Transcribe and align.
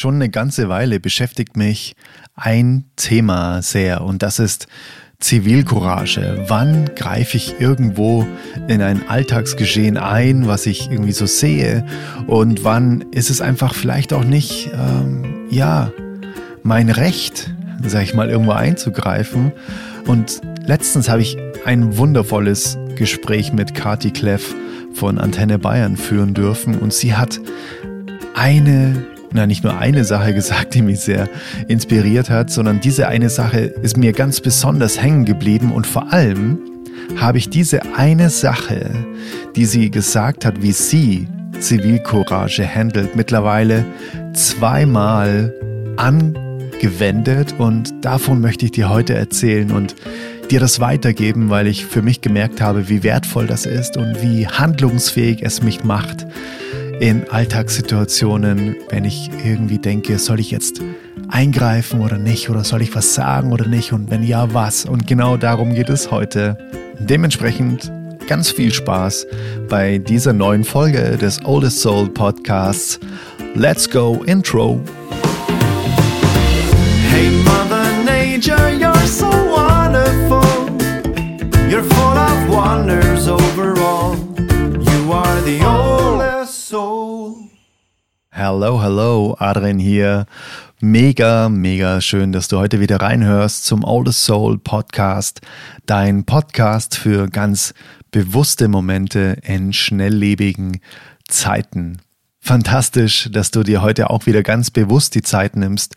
Schon 0.00 0.14
eine 0.14 0.30
ganze 0.30 0.70
Weile 0.70 0.98
beschäftigt 0.98 1.58
mich 1.58 1.94
ein 2.34 2.86
Thema 2.96 3.60
sehr 3.60 4.00
und 4.00 4.22
das 4.22 4.38
ist 4.38 4.66
Zivilcourage. 5.18 6.46
Wann 6.48 6.86
greife 6.94 7.36
ich 7.36 7.60
irgendwo 7.60 8.26
in 8.66 8.80
ein 8.80 9.10
Alltagsgeschehen 9.10 9.98
ein, 9.98 10.46
was 10.46 10.64
ich 10.64 10.90
irgendwie 10.90 11.12
so 11.12 11.26
sehe? 11.26 11.84
Und 12.26 12.64
wann 12.64 13.02
ist 13.10 13.28
es 13.28 13.42
einfach 13.42 13.74
vielleicht 13.74 14.14
auch 14.14 14.24
nicht, 14.24 14.70
ähm, 14.72 15.46
ja, 15.50 15.92
mein 16.62 16.88
Recht, 16.88 17.52
sag 17.84 18.02
ich 18.02 18.14
mal, 18.14 18.30
irgendwo 18.30 18.52
einzugreifen? 18.52 19.52
Und 20.06 20.40
letztens 20.64 21.10
habe 21.10 21.20
ich 21.20 21.36
ein 21.66 21.98
wundervolles 21.98 22.78
Gespräch 22.96 23.52
mit 23.52 23.74
Kati 23.74 24.12
Kleff 24.12 24.54
von 24.94 25.18
Antenne 25.18 25.58
Bayern 25.58 25.98
führen 25.98 26.32
dürfen 26.32 26.78
und 26.78 26.94
sie 26.94 27.16
hat 27.16 27.38
eine 28.32 29.04
na, 29.32 29.46
nicht 29.46 29.64
nur 29.64 29.78
eine 29.78 30.04
Sache 30.04 30.34
gesagt, 30.34 30.74
die 30.74 30.82
mich 30.82 31.00
sehr 31.00 31.28
inspiriert 31.68 32.30
hat, 32.30 32.50
sondern 32.50 32.80
diese 32.80 33.08
eine 33.08 33.30
Sache 33.30 33.60
ist 33.60 33.96
mir 33.96 34.12
ganz 34.12 34.40
besonders 34.40 35.00
hängen 35.00 35.24
geblieben 35.24 35.72
und 35.72 35.86
vor 35.86 36.12
allem 36.12 36.58
habe 37.16 37.38
ich 37.38 37.50
diese 37.50 37.80
eine 37.96 38.30
Sache, 38.30 38.90
die 39.56 39.64
sie 39.64 39.90
gesagt 39.90 40.44
hat, 40.44 40.62
wie 40.62 40.72
sie 40.72 41.26
Zivilcourage 41.58 42.66
handelt, 42.66 43.16
mittlerweile 43.16 43.84
zweimal 44.32 45.52
angewendet 45.96 47.54
und 47.58 47.92
davon 48.04 48.40
möchte 48.40 48.64
ich 48.64 48.72
dir 48.72 48.88
heute 48.88 49.14
erzählen 49.14 49.70
und 49.70 49.96
dir 50.50 50.60
das 50.60 50.80
weitergeben, 50.80 51.50
weil 51.50 51.66
ich 51.66 51.84
für 51.84 52.02
mich 52.02 52.22
gemerkt 52.22 52.60
habe, 52.60 52.88
wie 52.88 53.02
wertvoll 53.02 53.46
das 53.46 53.66
ist 53.66 53.96
und 53.96 54.22
wie 54.22 54.46
handlungsfähig 54.46 55.42
es 55.42 55.62
mich 55.62 55.84
macht 55.84 56.26
in 57.00 57.26
Alltagssituationen, 57.30 58.76
wenn 58.90 59.06
ich 59.06 59.30
irgendwie 59.42 59.78
denke, 59.78 60.18
soll 60.18 60.38
ich 60.38 60.50
jetzt 60.50 60.82
eingreifen 61.28 62.02
oder 62.02 62.18
nicht 62.18 62.50
oder 62.50 62.62
soll 62.62 62.82
ich 62.82 62.94
was 62.94 63.14
sagen 63.14 63.52
oder 63.52 63.66
nicht 63.66 63.94
und 63.94 64.10
wenn 64.10 64.22
ja, 64.22 64.52
was. 64.52 64.84
Und 64.84 65.06
genau 65.06 65.38
darum 65.38 65.74
geht 65.74 65.88
es 65.88 66.10
heute. 66.10 66.58
Dementsprechend 66.98 67.90
ganz 68.28 68.50
viel 68.50 68.70
Spaß 68.72 69.26
bei 69.70 69.96
dieser 69.96 70.34
neuen 70.34 70.62
Folge 70.62 71.16
des 71.16 71.42
Oldest 71.42 71.80
Soul 71.80 72.10
Podcasts. 72.10 73.00
Let's 73.54 73.88
go 73.88 74.22
Intro. 74.26 74.78
Hey 77.10 77.30
Mother 77.30 78.04
Nature, 78.04 78.72
you're 78.78 79.06
so 79.06 79.26
wonderful. 79.26 80.44
You're 81.70 81.82
full 81.82 82.18
of 82.18 82.48
wonders 82.50 83.26
overall. 83.26 84.16
You 84.36 85.12
are 85.12 85.40
the 85.46 85.60
soul. 85.60 85.99
Hello, 88.42 88.82
hello, 88.82 89.36
Adrian 89.38 89.78
hier. 89.78 90.24
Mega, 90.80 91.50
mega 91.50 92.00
schön, 92.00 92.32
dass 92.32 92.48
du 92.48 92.56
heute 92.56 92.80
wieder 92.80 92.96
reinhörst 92.96 93.66
zum 93.66 93.84
Oldest 93.84 94.24
Soul 94.24 94.56
Podcast, 94.56 95.42
dein 95.84 96.24
Podcast 96.24 96.96
für 96.96 97.28
ganz 97.28 97.74
bewusste 98.10 98.68
Momente 98.68 99.36
in 99.42 99.74
schnelllebigen 99.74 100.80
Zeiten. 101.28 101.98
Fantastisch, 102.40 103.28
dass 103.30 103.50
du 103.50 103.62
dir 103.62 103.82
heute 103.82 104.08
auch 104.08 104.24
wieder 104.24 104.42
ganz 104.42 104.70
bewusst 104.70 105.14
die 105.14 105.22
Zeit 105.22 105.54
nimmst, 105.54 105.96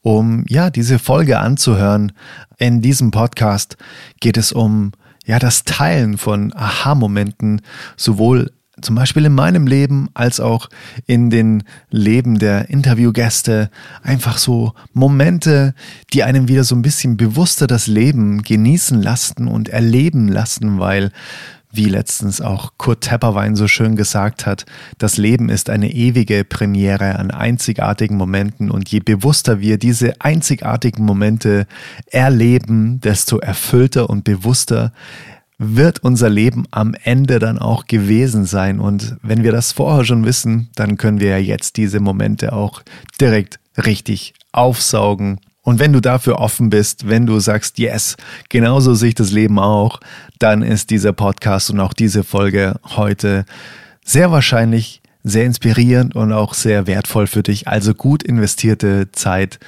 um 0.00 0.46
ja 0.48 0.70
diese 0.70 0.98
Folge 0.98 1.40
anzuhören. 1.40 2.12
In 2.56 2.80
diesem 2.80 3.10
Podcast 3.10 3.76
geht 4.18 4.38
es 4.38 4.50
um 4.50 4.92
ja 5.26 5.38
das 5.38 5.64
Teilen 5.64 6.16
von 6.16 6.54
Aha-Momenten, 6.56 7.60
sowohl 7.98 8.50
zum 8.82 8.96
Beispiel 8.96 9.24
in 9.24 9.34
meinem 9.34 9.66
Leben 9.66 10.08
als 10.14 10.40
auch 10.40 10.68
in 11.06 11.30
den 11.30 11.64
Leben 11.90 12.38
der 12.38 12.68
Interviewgäste 12.70 13.70
einfach 14.02 14.38
so 14.38 14.74
Momente, 14.92 15.74
die 16.12 16.22
einem 16.22 16.48
wieder 16.48 16.64
so 16.64 16.74
ein 16.74 16.82
bisschen 16.82 17.16
bewusster 17.16 17.66
das 17.66 17.86
Leben 17.86 18.42
genießen 18.42 19.00
lassen 19.02 19.48
und 19.48 19.68
erleben 19.68 20.28
lassen, 20.28 20.78
weil 20.78 21.12
wie 21.72 21.86
letztens 21.86 22.40
auch 22.42 22.72
Kurt 22.76 23.00
Tepperwein 23.02 23.56
so 23.56 23.66
schön 23.66 23.96
gesagt 23.96 24.44
hat, 24.46 24.66
das 24.98 25.16
Leben 25.16 25.48
ist 25.48 25.70
eine 25.70 25.90
ewige 25.90 26.44
Premiere 26.44 27.18
an 27.18 27.30
einzigartigen 27.30 28.16
Momenten 28.18 28.70
und 28.70 28.90
je 28.90 29.00
bewusster 29.00 29.60
wir 29.60 29.78
diese 29.78 30.20
einzigartigen 30.20 31.04
Momente 31.04 31.66
erleben, 32.10 33.00
desto 33.00 33.38
erfüllter 33.38 34.10
und 34.10 34.24
bewusster 34.24 34.92
wird 35.62 36.00
unser 36.00 36.28
Leben 36.28 36.64
am 36.70 36.94
Ende 37.04 37.38
dann 37.38 37.58
auch 37.58 37.86
gewesen 37.86 38.44
sein. 38.44 38.80
Und 38.80 39.16
wenn 39.22 39.44
wir 39.44 39.52
das 39.52 39.72
vorher 39.72 40.04
schon 40.04 40.24
wissen, 40.24 40.68
dann 40.74 40.96
können 40.96 41.20
wir 41.20 41.30
ja 41.30 41.38
jetzt 41.38 41.76
diese 41.76 42.00
Momente 42.00 42.52
auch 42.52 42.82
direkt 43.20 43.60
richtig 43.76 44.34
aufsaugen. 44.52 45.40
Und 45.62 45.78
wenn 45.78 45.92
du 45.92 46.00
dafür 46.00 46.40
offen 46.40 46.70
bist, 46.70 47.08
wenn 47.08 47.26
du 47.26 47.38
sagst, 47.38 47.78
yes, 47.78 48.16
genauso 48.48 48.94
sehe 48.94 49.10
ich 49.10 49.14
das 49.14 49.30
Leben 49.30 49.60
auch, 49.60 50.00
dann 50.40 50.62
ist 50.62 50.90
dieser 50.90 51.12
Podcast 51.12 51.70
und 51.70 51.78
auch 51.78 51.92
diese 51.92 52.24
Folge 52.24 52.80
heute 52.96 53.44
sehr 54.04 54.32
wahrscheinlich 54.32 55.00
sehr 55.22 55.44
inspirierend 55.44 56.16
und 56.16 56.32
auch 56.32 56.54
sehr 56.54 56.88
wertvoll 56.88 57.28
für 57.28 57.44
dich. 57.44 57.68
Also 57.68 57.94
gut 57.94 58.24
investierte 58.24 59.12
Zeit. 59.12 59.60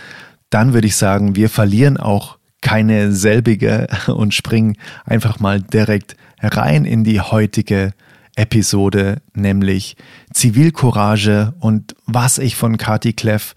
Dann 0.50 0.74
würde 0.74 0.88
ich 0.88 0.96
sagen, 0.96 1.36
wir 1.36 1.48
verlieren 1.48 1.96
auch 1.96 2.38
keine 2.64 3.12
selbige 3.12 3.86
und 4.08 4.34
springen 4.34 4.76
einfach 5.04 5.38
mal 5.38 5.62
direkt 5.62 6.16
rein 6.42 6.84
in 6.84 7.04
die 7.04 7.20
heutige 7.20 7.92
Episode, 8.34 9.22
nämlich 9.34 9.96
Zivilcourage 10.32 11.54
und 11.60 11.94
was 12.06 12.38
ich 12.38 12.56
von 12.56 12.76
Kati 12.78 13.12
Kleff 13.12 13.54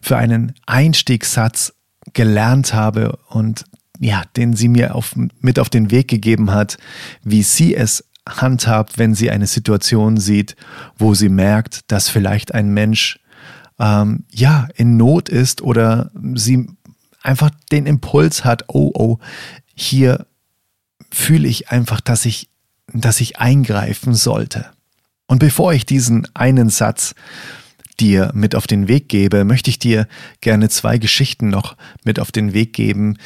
für 0.00 0.16
einen 0.16 0.54
Einstiegssatz 0.66 1.72
gelernt 2.12 2.72
habe 2.72 3.18
und 3.28 3.64
ja, 3.98 4.22
den 4.36 4.54
sie 4.54 4.68
mir 4.68 4.94
auf, 4.94 5.14
mit 5.40 5.58
auf 5.58 5.68
den 5.68 5.90
Weg 5.90 6.08
gegeben 6.08 6.52
hat, 6.52 6.78
wie 7.24 7.42
sie 7.42 7.74
es 7.74 8.04
handhabt, 8.28 8.98
wenn 8.98 9.14
sie 9.14 9.30
eine 9.30 9.46
Situation 9.46 10.16
sieht, 10.16 10.54
wo 10.96 11.14
sie 11.14 11.28
merkt, 11.28 11.90
dass 11.90 12.08
vielleicht 12.08 12.54
ein 12.54 12.70
Mensch 12.72 13.18
ähm, 13.80 14.24
ja 14.30 14.68
in 14.76 14.96
Not 14.96 15.28
ist 15.28 15.60
oder 15.60 16.10
sie 16.34 16.68
einfach 17.22 17.50
den 17.70 17.86
Impuls 17.86 18.44
hat, 18.44 18.64
oh, 18.68 18.90
oh, 18.94 19.18
hier 19.74 20.26
fühle 21.10 21.48
ich 21.48 21.70
einfach, 21.70 22.00
dass 22.00 22.24
ich, 22.24 22.48
dass 22.92 23.20
ich 23.20 23.38
eingreifen 23.38 24.14
sollte. 24.14 24.66
Und 25.26 25.38
bevor 25.38 25.72
ich 25.72 25.86
diesen 25.86 26.26
einen 26.34 26.70
Satz 26.70 27.14
dir 28.00 28.30
mit 28.34 28.54
auf 28.54 28.66
den 28.66 28.88
Weg 28.88 29.08
gebe, 29.08 29.44
möchte 29.44 29.70
ich 29.70 29.78
dir 29.78 30.08
gerne 30.40 30.68
zwei 30.68 30.98
Geschichten 30.98 31.48
noch 31.48 31.76
mit 32.04 32.18
auf 32.18 32.32
den 32.32 32.54
Weg 32.54 32.72
geben, 32.72 33.18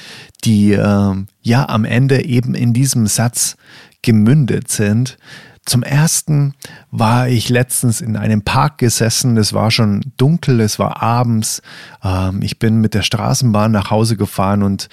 die 0.44 0.72
äh, 0.72 1.14
ja 1.42 1.68
am 1.68 1.84
Ende 1.84 2.24
eben 2.24 2.54
in 2.54 2.72
diesem 2.72 3.06
Satz 3.06 3.56
gemündet 4.02 4.70
sind, 4.70 5.16
zum 5.64 5.82
ersten 5.82 6.54
war 6.90 7.28
ich 7.28 7.48
letztens 7.48 8.00
in 8.00 8.16
einem 8.16 8.42
Park 8.42 8.78
gesessen. 8.78 9.36
Es 9.36 9.52
war 9.52 9.70
schon 9.70 10.12
dunkel, 10.16 10.60
es 10.60 10.78
war 10.78 11.02
abends. 11.02 11.62
Ähm, 12.02 12.42
ich 12.42 12.58
bin 12.58 12.80
mit 12.80 12.94
der 12.94 13.02
Straßenbahn 13.02 13.72
nach 13.72 13.90
Hause 13.90 14.16
gefahren 14.16 14.62
und 14.62 14.88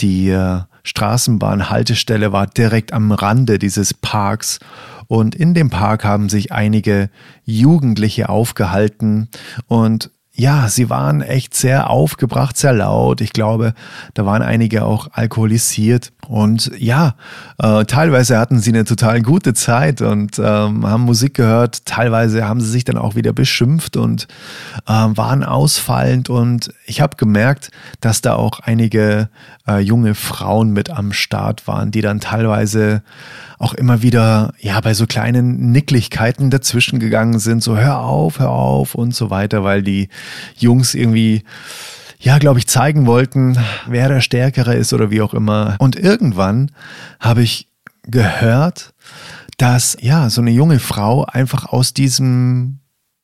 die 0.00 0.30
äh, 0.30 0.60
Straßenbahnhaltestelle 0.84 2.32
war 2.32 2.46
direkt 2.46 2.92
am 2.92 3.12
Rande 3.12 3.58
dieses 3.58 3.94
Parks. 3.94 4.58
Und 5.06 5.34
in 5.34 5.54
dem 5.54 5.70
Park 5.70 6.04
haben 6.04 6.28
sich 6.28 6.52
einige 6.52 7.10
Jugendliche 7.44 8.28
aufgehalten 8.28 9.28
und 9.66 10.10
ja, 10.38 10.68
sie 10.68 10.88
waren 10.88 11.20
echt 11.20 11.54
sehr 11.54 11.90
aufgebracht, 11.90 12.56
sehr 12.56 12.72
laut. 12.72 13.20
Ich 13.20 13.32
glaube, 13.32 13.74
da 14.14 14.24
waren 14.24 14.40
einige 14.40 14.84
auch 14.84 15.08
alkoholisiert. 15.12 16.12
Und 16.28 16.70
ja, 16.78 17.16
äh, 17.60 17.84
teilweise 17.86 18.38
hatten 18.38 18.60
sie 18.60 18.70
eine 18.70 18.84
total 18.84 19.20
gute 19.20 19.52
Zeit 19.52 20.00
und 20.00 20.38
ähm, 20.38 20.86
haben 20.86 21.02
Musik 21.02 21.34
gehört. 21.34 21.84
Teilweise 21.86 22.46
haben 22.46 22.60
sie 22.60 22.70
sich 22.70 22.84
dann 22.84 22.98
auch 22.98 23.16
wieder 23.16 23.32
beschimpft 23.32 23.96
und 23.96 24.28
äh, 24.86 24.92
waren 24.92 25.42
ausfallend. 25.42 26.30
Und 26.30 26.72
ich 26.86 27.00
habe 27.00 27.16
gemerkt, 27.16 27.72
dass 28.00 28.20
da 28.20 28.34
auch 28.34 28.60
einige 28.60 29.30
äh, 29.66 29.80
junge 29.80 30.14
Frauen 30.14 30.70
mit 30.72 30.88
am 30.88 31.12
Start 31.12 31.66
waren, 31.66 31.90
die 31.90 32.00
dann 32.00 32.20
teilweise 32.20 33.02
auch 33.58 33.74
immer 33.74 34.02
wieder, 34.02 34.52
ja, 34.58 34.80
bei 34.80 34.94
so 34.94 35.06
kleinen 35.06 35.72
Nicklichkeiten 35.72 36.50
dazwischen 36.50 36.98
gegangen 36.98 37.38
sind, 37.38 37.62
so 37.62 37.76
hör 37.76 38.00
auf, 38.00 38.38
hör 38.38 38.50
auf 38.50 38.94
und 38.94 39.14
so 39.14 39.30
weiter, 39.30 39.64
weil 39.64 39.82
die 39.82 40.08
Jungs 40.56 40.94
irgendwie, 40.94 41.42
ja, 42.20 42.38
glaube 42.38 42.60
ich, 42.60 42.68
zeigen 42.68 43.06
wollten, 43.06 43.58
wer 43.86 44.08
der 44.08 44.20
Stärkere 44.20 44.74
ist 44.74 44.92
oder 44.92 45.10
wie 45.10 45.22
auch 45.22 45.34
immer. 45.34 45.76
Und 45.78 45.96
irgendwann 45.96 46.70
habe 47.20 47.42
ich 47.42 47.68
gehört, 48.02 48.94
dass, 49.56 49.96
ja, 50.00 50.30
so 50.30 50.40
eine 50.40 50.50
junge 50.52 50.78
Frau 50.78 51.24
einfach 51.24 51.66
aus 51.66 51.92
diesem 51.92 52.78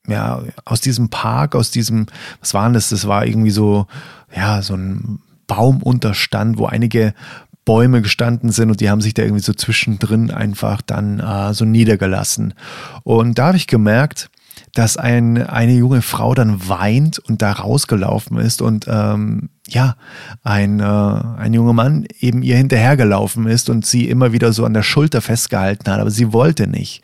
ja, 0.07 0.43
aus 0.67 0.81
diesem 0.83 1.09
Park, 1.09 1.55
aus 1.55 1.71
diesem, 1.71 2.07
was 2.41 2.53
war 2.53 2.65
denn 2.65 2.75
das? 2.75 2.91
Das 2.91 3.09
war 3.09 3.25
irgendwie 3.25 3.51
so, 3.51 3.87
ja, 4.35 4.61
so 4.61 4.75
ein 4.75 5.21
Baumunterstand, 5.47 6.59
wo 6.59 6.67
einige 6.67 7.15
Bäume 7.64 8.02
gestanden 8.02 8.50
sind 8.50 8.70
und 8.70 8.81
die 8.81 8.90
haben 8.90 9.00
sich 9.00 9.14
da 9.14 9.22
irgendwie 9.22 9.43
so 9.43 9.52
zwischendrin 9.52 10.31
einfach 10.31 10.82
dann 10.82 11.20
äh, 11.20 11.55
so 11.55 11.64
niedergelassen. 11.64 12.55
Und 13.02 13.38
da 13.38 13.49
habe 13.49 13.56
ich 13.56 13.66
gemerkt, 13.66 14.31
dass 14.75 14.96
ein, 14.96 15.38
eine 15.38 15.72
junge 15.72 16.02
Frau 16.02 16.34
dann 16.34 16.69
weint 16.69 17.19
und 17.19 17.43
da 17.43 17.52
rausgelaufen 17.52 18.38
ist 18.38 18.61
und 18.61 18.87
ähm, 18.88 19.49
ja, 19.69 19.96
ein, 20.43 20.81
äh, 20.81 20.84
ein 20.84 21.55
junger 21.55 21.72
Mann 21.72 22.06
eben 22.19 22.43
ihr 22.43 22.56
hinterhergelaufen 22.56 23.46
ist 23.46 23.70
und 23.70 23.87
sie 23.87 24.08
immer 24.08 24.32
wieder 24.32 24.52
so 24.52 24.64
an 24.64 24.75
der 24.75 24.82
Schulter 24.82 25.20
festgehalten 25.20 25.90
hat, 25.90 26.00
aber 26.00 26.11
sie 26.11 26.32
wollte 26.32 26.66
nicht. 26.66 27.02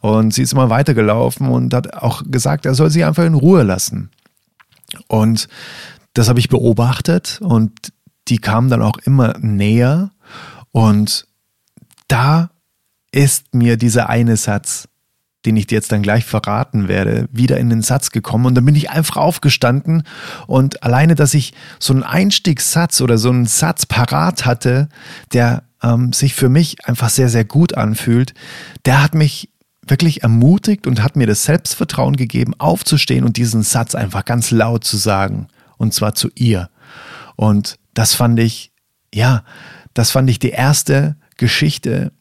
Und 0.00 0.34
sie 0.34 0.42
ist 0.42 0.52
immer 0.52 0.68
weitergelaufen 0.68 1.48
und 1.48 1.72
hat 1.74 1.94
auch 1.94 2.22
gesagt, 2.26 2.66
er 2.66 2.74
soll 2.74 2.90
sie 2.90 3.04
einfach 3.04 3.24
in 3.24 3.34
Ruhe 3.34 3.62
lassen. 3.62 4.10
Und 5.06 5.48
das 6.12 6.28
habe 6.28 6.40
ich 6.40 6.48
beobachtet 6.48 7.40
und 7.40 7.92
die 8.28 8.38
kamen 8.38 8.70
dann 8.70 8.82
auch 8.82 8.98
immer 8.98 9.36
näher. 9.38 10.10
Und 10.70 11.26
da 12.08 12.50
ist 13.10 13.54
mir 13.54 13.76
dieser 13.76 14.08
eine 14.08 14.36
Satz 14.36 14.88
den 15.44 15.56
ich 15.56 15.66
dir 15.66 15.74
jetzt 15.76 15.90
dann 15.90 16.02
gleich 16.02 16.24
verraten 16.24 16.88
werde, 16.88 17.28
wieder 17.32 17.56
in 17.58 17.68
den 17.68 17.82
Satz 17.82 18.10
gekommen. 18.10 18.46
Und 18.46 18.54
dann 18.54 18.64
bin 18.64 18.76
ich 18.76 18.90
einfach 18.90 19.16
aufgestanden. 19.16 20.04
Und 20.46 20.82
alleine, 20.82 21.14
dass 21.14 21.34
ich 21.34 21.52
so 21.78 21.92
einen 21.92 22.04
Einstiegssatz 22.04 23.00
oder 23.00 23.18
so 23.18 23.30
einen 23.30 23.46
Satz 23.46 23.86
parat 23.86 24.46
hatte, 24.46 24.88
der 25.32 25.64
ähm, 25.82 26.12
sich 26.12 26.34
für 26.34 26.48
mich 26.48 26.86
einfach 26.86 27.10
sehr, 27.10 27.28
sehr 27.28 27.44
gut 27.44 27.74
anfühlt, 27.74 28.34
der 28.84 29.02
hat 29.02 29.14
mich 29.14 29.50
wirklich 29.84 30.22
ermutigt 30.22 30.86
und 30.86 31.02
hat 31.02 31.16
mir 31.16 31.26
das 31.26 31.44
Selbstvertrauen 31.44 32.14
gegeben, 32.14 32.54
aufzustehen 32.58 33.24
und 33.24 33.36
diesen 33.36 33.62
Satz 33.62 33.96
einfach 33.96 34.24
ganz 34.24 34.52
laut 34.52 34.84
zu 34.84 34.96
sagen. 34.96 35.48
Und 35.76 35.92
zwar 35.92 36.14
zu 36.14 36.30
ihr. 36.36 36.70
Und 37.36 37.76
das 37.94 38.14
fand 38.14 38.38
ich, 38.38 38.72
ja, 39.14 39.44
das 39.94 40.10
fand 40.10 40.30
ich 40.30 40.38
die 40.38 40.50
erste 40.50 41.16
Geschichte 41.36 42.12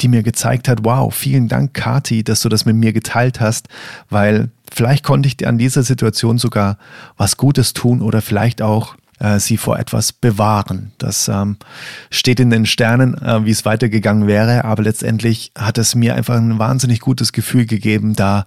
die 0.00 0.08
mir 0.08 0.22
gezeigt 0.22 0.68
hat, 0.68 0.84
wow, 0.84 1.14
vielen 1.14 1.48
Dank, 1.48 1.74
Kati, 1.74 2.24
dass 2.24 2.40
du 2.40 2.48
das 2.48 2.64
mit 2.64 2.76
mir 2.76 2.92
geteilt 2.92 3.40
hast, 3.40 3.68
weil 4.08 4.50
vielleicht 4.72 5.04
konnte 5.04 5.26
ich 5.26 5.36
dir 5.36 5.48
an 5.48 5.58
dieser 5.58 5.82
Situation 5.82 6.38
sogar 6.38 6.78
was 7.16 7.36
Gutes 7.36 7.74
tun 7.74 8.00
oder 8.00 8.22
vielleicht 8.22 8.62
auch 8.62 8.96
äh, 9.18 9.38
sie 9.38 9.56
vor 9.56 9.78
etwas 9.78 10.12
bewahren. 10.12 10.92
Das 10.98 11.28
ähm, 11.28 11.56
steht 12.10 12.40
in 12.40 12.50
den 12.50 12.66
Sternen, 12.66 13.20
äh, 13.20 13.44
wie 13.44 13.50
es 13.50 13.64
weitergegangen 13.64 14.26
wäre, 14.26 14.64
aber 14.64 14.82
letztendlich 14.82 15.52
hat 15.58 15.78
es 15.78 15.94
mir 15.94 16.14
einfach 16.14 16.36
ein 16.36 16.58
wahnsinnig 16.58 17.00
gutes 17.00 17.32
Gefühl 17.32 17.66
gegeben, 17.66 18.14
da 18.14 18.46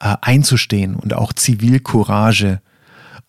äh, 0.00 0.16
einzustehen 0.20 0.94
und 0.96 1.14
auch 1.14 1.32
Zivilcourage 1.32 2.60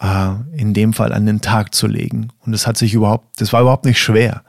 äh, 0.02 0.34
in 0.56 0.74
dem 0.74 0.94
Fall 0.94 1.14
an 1.14 1.26
den 1.26 1.42
Tag 1.42 1.74
zu 1.74 1.88
legen. 1.88 2.30
Und 2.40 2.54
es 2.54 2.68
hat 2.68 2.78
sich 2.78 2.94
überhaupt, 2.94 3.40
das 3.40 3.54
war 3.54 3.62
überhaupt 3.62 3.86
nicht 3.86 4.00
schwer. 4.00 4.44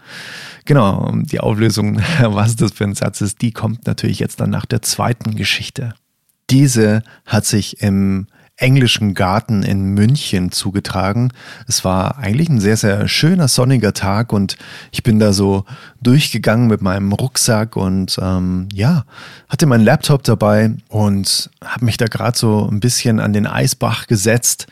Genau, 0.64 1.12
die 1.14 1.41
Auflösung, 1.41 2.00
was 2.23 2.56
das 2.56 2.73
für 2.73 2.85
ein 2.85 2.94
Satz 2.94 3.20
ist, 3.20 3.43
die 3.43 3.52
kommt 3.52 3.87
natürlich 3.87 4.19
jetzt 4.19 4.41
dann 4.41 4.50
nach 4.50 4.67
der 4.67 4.82
zweiten 4.82 5.37
Geschichte. 5.37 5.94
Diese 6.50 7.02
hat 7.26 7.46
sich 7.46 7.81
im 7.81 8.26
englischen 8.56 9.14
Garten 9.14 9.62
in 9.62 9.94
München 9.94 10.52
zugetragen. 10.52 11.32
Es 11.67 11.85
war 11.85 12.19
eigentlich 12.19 12.49
ein 12.49 12.61
sehr, 12.61 12.76
sehr 12.76 13.08
schöner 13.08 13.49
sonniger 13.49 13.93
Tag 13.94 14.32
und 14.32 14.56
ich 14.93 15.02
bin 15.02 15.19
da 15.19 15.32
so 15.32 15.64
durchgegangen 16.00 16.69
mit 16.69 16.81
meinem 16.81 17.12
Rucksack 17.12 17.76
und 17.76 18.17
ähm, 18.23 18.69
ja, 18.73 19.05
hatte 19.49 19.67
meinen 19.67 19.85
Laptop 19.85 20.23
dabei 20.23 20.73
und 20.88 21.50
habe 21.64 21.85
mich 21.85 21.97
da 21.97 22.06
gerade 22.06 22.38
so 22.38 22.69
ein 22.70 22.79
bisschen 22.79 23.19
an 23.19 23.32
den 23.32 23.47
Eisbach 23.47 24.06
gesetzt 24.06 24.69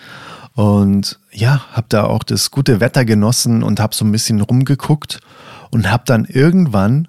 und 0.54 1.18
ja, 1.30 1.62
habe 1.72 1.86
da 1.88 2.04
auch 2.04 2.22
das 2.22 2.50
gute 2.50 2.80
Wetter 2.80 3.04
genossen 3.04 3.62
und 3.62 3.80
habe 3.80 3.94
so 3.94 4.04
ein 4.04 4.12
bisschen 4.12 4.40
rumgeguckt 4.40 5.20
und 5.70 5.90
habe 5.90 6.04
dann 6.06 6.24
irgendwann 6.24 7.08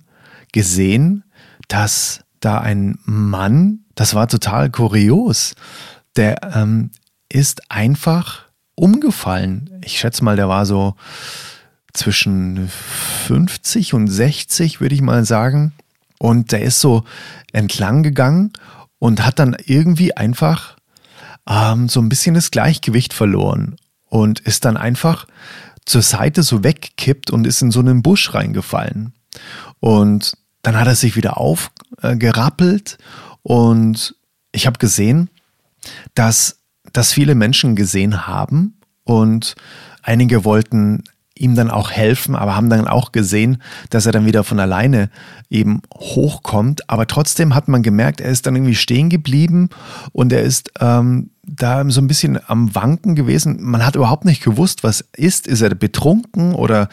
gesehen, 0.52 1.24
dass 1.68 2.22
da 2.40 2.60
ein 2.60 3.00
Mann, 3.06 3.80
das 3.96 4.14
war 4.14 4.28
total 4.28 4.70
kurios, 4.70 5.56
der 6.16 6.38
ähm, 6.56 6.92
ist 7.30 7.72
einfach 7.72 8.44
umgefallen. 8.76 9.70
Ich 9.84 10.00
schätze 10.00 10.24
mal, 10.24 10.36
der 10.36 10.50
war 10.50 10.66
so 10.66 10.96
zwischen 11.94 12.70
50 13.28 13.94
und 13.94 14.08
60, 14.08 14.82
würde 14.82 14.96
ich 14.96 15.02
mal 15.02 15.26
sagen. 15.26 15.74
Und 16.20 16.52
der 16.52 16.62
ist 16.62 16.80
so 16.80 17.04
entlang 17.52 18.04
gegangen 18.04 18.54
und 19.00 19.26
hat 19.26 19.40
dann 19.40 19.56
irgendwie 19.66 20.16
einfach 20.16 20.78
ähm, 21.48 21.90
so 21.90 22.02
ein 22.02 22.10
bisschen 22.10 22.36
das 22.36 22.52
Gleichgewicht 22.52 23.14
verloren 23.14 23.76
und 24.10 24.40
ist 24.42 24.66
dann 24.66 24.78
einfach 24.78 25.28
zur 25.86 26.02
Seite 26.02 26.44
so 26.44 26.64
weggekippt 26.64 27.32
und 27.32 27.46
ist 27.46 27.62
in 27.62 27.72
so 27.72 27.80
einen 27.80 28.02
Busch 28.04 28.34
reingefallen. 28.34 29.14
Und 29.80 30.38
dann 30.62 30.78
hat 30.78 30.88
er 30.88 30.96
sich 30.96 31.16
wieder 31.16 31.38
aufgerappelt 31.38 32.98
und 33.42 34.16
ich 34.52 34.66
habe 34.66 34.80
gesehen, 34.80 35.30
dass 36.16 36.60
das 36.94 37.12
viele 37.12 37.36
Menschen 37.36 37.76
gesehen 37.76 38.28
haben 38.28 38.80
und 39.04 39.56
einige 40.02 40.46
wollten 40.46 41.04
ihm 41.36 41.56
dann 41.56 41.72
auch 41.72 41.92
helfen, 41.92 42.36
aber 42.36 42.56
haben 42.56 42.70
dann 42.70 42.88
auch 42.88 43.12
gesehen, 43.12 43.62
dass 43.90 44.06
er 44.06 44.12
dann 44.12 44.26
wieder 44.26 44.44
von 44.44 44.60
alleine 44.60 45.10
eben 45.50 45.82
hochkommt. 45.94 46.90
Aber 46.90 47.08
trotzdem 47.08 47.56
hat 47.56 47.68
man 47.68 47.82
gemerkt, 47.82 48.22
er 48.22 48.32
ist 48.32 48.46
dann 48.46 48.56
irgendwie 48.56 48.76
stehen 48.76 49.10
geblieben 49.10 49.70
und 50.12 50.32
er 50.32 50.44
ist 50.44 50.72
ähm, 50.80 51.32
da 51.44 51.84
so 51.90 52.02
ein 52.02 52.08
bisschen 52.08 52.40
am 52.48 52.74
Wanken 52.76 53.16
gewesen. 53.16 53.58
Man 53.62 53.86
hat 53.86 53.96
überhaupt 53.96 54.26
nicht 54.26 54.44
gewusst, 54.44 54.84
was 54.84 55.04
ist. 55.16 55.48
Ist 55.48 55.62
er 55.62 55.74
betrunken 55.76 56.54
oder 56.54 56.88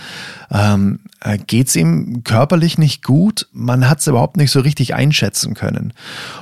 ähm, 0.51 1.01
äh, 1.21 1.39
geht 1.39 1.69
es 1.69 1.77
ihm 1.77 2.25
körperlich 2.25 2.79
nicht 2.79 3.05
gut? 3.05 3.47
Man 3.53 3.89
hat 3.89 4.01
es 4.01 4.07
überhaupt 4.07 4.37
nicht 4.37 4.51
so 4.51 4.61
richtig 4.61 4.95
einschätzen 4.95 5.55
können. 5.55 5.93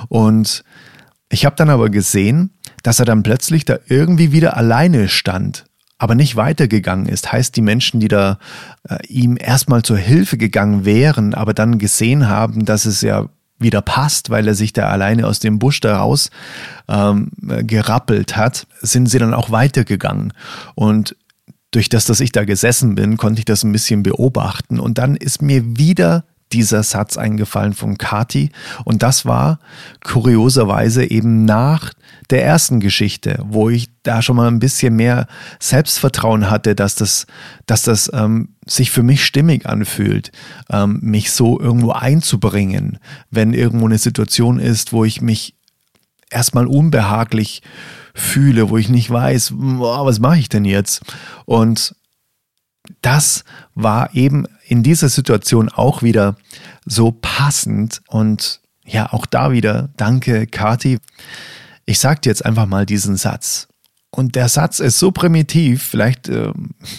Und 0.07 0.63
ich 1.29 1.45
habe 1.45 1.55
dann 1.55 1.69
aber 1.69 1.89
gesehen, 1.89 2.51
dass 2.81 2.99
er 2.99 3.05
dann 3.05 3.23
plötzlich 3.23 3.65
da 3.65 3.77
irgendwie 3.87 4.31
wieder 4.31 4.57
alleine 4.57 5.09
stand 5.09 5.65
aber 5.99 6.15
nicht 6.15 6.35
weitergegangen 6.35 7.05
ist. 7.05 7.31
Heißt, 7.31 7.55
die 7.55 7.61
Menschen, 7.61 7.99
die 7.99 8.07
da 8.07 8.39
äh, 8.87 9.05
ihm 9.07 9.37
erstmal 9.39 9.83
zur 9.83 9.97
Hilfe 9.97 10.37
gegangen 10.37 10.85
wären, 10.85 11.35
aber 11.35 11.53
dann 11.53 11.77
gesehen 11.77 12.27
haben, 12.27 12.65
dass 12.65 12.85
es 12.85 13.01
ja 13.01 13.27
wieder 13.59 13.81
passt, 13.81 14.29
weil 14.29 14.47
er 14.47 14.55
sich 14.55 14.71
da 14.71 14.87
alleine 14.87 15.27
aus 15.27 15.39
dem 15.39 15.59
Busch 15.59 15.81
da 15.81 15.99
raus 15.99 16.31
ähm, 16.87 17.29
gerappelt 17.41 18.37
hat, 18.37 18.65
sind 18.81 19.07
sie 19.07 19.19
dann 19.19 19.33
auch 19.33 19.51
weitergegangen. 19.51 20.33
Und 20.75 21.17
durch 21.71 21.89
das, 21.89 22.05
dass 22.05 22.21
ich 22.21 22.31
da 22.31 22.45
gesessen 22.45 22.95
bin, 22.95 23.17
konnte 23.17 23.39
ich 23.39 23.45
das 23.45 23.63
ein 23.63 23.73
bisschen 23.73 24.01
beobachten. 24.01 24.79
Und 24.79 24.97
dann 24.97 25.17
ist 25.17 25.41
mir 25.41 25.77
wieder 25.77 26.23
dieser 26.53 26.81
Satz 26.83 27.17
eingefallen 27.17 27.73
von 27.73 27.97
Kati. 27.97 28.51
Und 28.85 29.03
das 29.03 29.25
war 29.25 29.59
kurioserweise 30.03 31.03
eben 31.03 31.45
nach 31.45 31.91
der 32.29 32.45
ersten 32.45 32.79
Geschichte, 32.79 33.43
wo 33.45 33.69
ich 33.69 33.89
da 34.03 34.21
schon 34.21 34.35
mal 34.35 34.47
ein 34.47 34.59
bisschen 34.59 34.95
mehr 34.95 35.27
Selbstvertrauen 35.59 36.49
hatte, 36.49 36.75
dass 36.75 36.95
das, 36.95 37.25
dass 37.65 37.81
das 37.81 38.09
ähm, 38.13 38.55
sich 38.65 38.91
für 38.91 39.03
mich 39.03 39.25
stimmig 39.25 39.65
anfühlt, 39.65 40.31
ähm, 40.69 40.99
mich 41.01 41.31
so 41.31 41.59
irgendwo 41.59 41.91
einzubringen, 41.91 42.99
wenn 43.31 43.53
irgendwo 43.53 43.85
eine 43.85 43.97
Situation 43.97 44.59
ist, 44.59 44.93
wo 44.93 45.05
ich 45.05 45.21
mich 45.21 45.55
erstmal 46.29 46.67
unbehaglich 46.67 47.61
fühle, 48.13 48.69
wo 48.69 48.77
ich 48.77 48.89
nicht 48.89 49.09
weiß, 49.09 49.53
boah, 49.55 50.05
was 50.05 50.19
mache 50.19 50.39
ich 50.39 50.49
denn 50.49 50.65
jetzt? 50.65 51.01
Und 51.45 51.95
das 53.01 53.43
war 53.75 54.13
eben 54.15 54.45
in 54.67 54.83
dieser 54.83 55.09
Situation 55.09 55.69
auch 55.69 56.03
wieder 56.03 56.35
so 56.85 57.11
passend 57.11 58.01
und 58.07 58.61
ja, 58.85 59.13
auch 59.13 59.25
da 59.25 59.51
wieder 59.51 59.89
danke, 59.97 60.47
Kati. 60.47 60.99
Ich 61.89 61.97
sag 61.97 62.21
dir 62.21 62.29
jetzt 62.29 62.45
einfach 62.45 62.67
mal 62.67 62.85
diesen 62.85 63.17
Satz. 63.17 63.67
Und 64.11 64.35
der 64.35 64.47
Satz 64.47 64.79
ist 64.79 64.99
so 64.99 65.11
primitiv, 65.11 65.81
vielleicht 65.81 66.29
äh, 66.29 66.51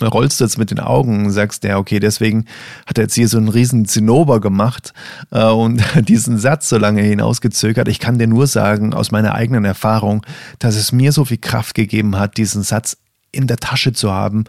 rollst 0.03 0.41
du 0.41 0.45
jetzt 0.45 0.59
mit 0.59 0.73
den 0.73 0.81
Augen 0.81 1.27
und 1.27 1.31
sagst, 1.31 1.63
ja, 1.63 1.79
okay, 1.79 2.01
deswegen 2.01 2.47
hat 2.87 2.99
er 2.99 3.05
jetzt 3.05 3.15
hier 3.15 3.29
so 3.29 3.39
einen 3.39 3.49
riesen 3.49 3.85
Zinnober 3.85 4.41
gemacht 4.41 4.93
äh, 5.31 5.45
und 5.45 5.81
diesen 6.09 6.39
Satz 6.39 6.69
so 6.69 6.77
lange 6.77 7.03
hinausgezögert. 7.03 7.87
Ich 7.87 8.01
kann 8.01 8.19
dir 8.19 8.27
nur 8.27 8.49
sagen, 8.49 8.93
aus 8.93 9.13
meiner 9.13 9.35
eigenen 9.37 9.65
Erfahrung, 9.65 10.27
dass 10.59 10.75
es 10.75 10.91
mir 10.91 11.13
so 11.13 11.25
viel 11.25 11.39
Kraft 11.39 11.77
gegeben 11.77 12.19
hat, 12.19 12.37
diesen 12.37 12.65
Satz 12.65 12.97
in 13.31 13.47
der 13.47 13.59
Tasche 13.59 13.93
zu 13.93 14.11
haben, 14.11 14.43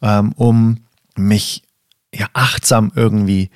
ähm, 0.00 0.30
um 0.36 0.78
mich 1.16 1.64
ja 2.14 2.26
achtsam 2.34 2.92
irgendwie 2.94 3.50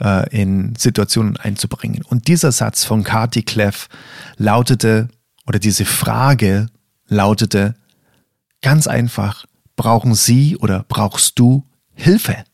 äh, 0.00 0.28
in 0.30 0.76
Situationen 0.76 1.36
einzubringen. 1.36 2.04
Und 2.08 2.28
dieser 2.28 2.52
Satz 2.52 2.84
von 2.84 3.02
Kati 3.02 3.42
Kleff 3.42 3.88
lautete, 4.36 5.08
oder 5.46 5.58
diese 5.58 5.84
Frage 5.84 6.68
lautete 7.06 7.74
ganz 8.62 8.86
einfach, 8.86 9.44
brauchen 9.76 10.14
Sie 10.14 10.56
oder 10.56 10.84
brauchst 10.88 11.38
du 11.38 11.66
Hilfe? 11.94 12.44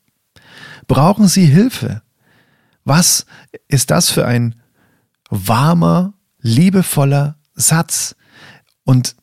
Brauchen 0.87 1.29
Sie 1.29 1.47
Hilfe? 1.47 2.03
Was 2.85 3.27
ist 3.69 3.91
das 3.91 4.11
für 4.11 4.27
ein 4.27 4.57
warmer, 5.29 6.15
liebevoller 6.41 7.37
Satz? 7.55 8.17
Und 8.85 9.15